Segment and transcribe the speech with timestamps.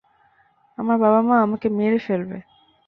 [0.77, 2.37] আমার বাবা-মা আমাকে মেরে ফেলবে!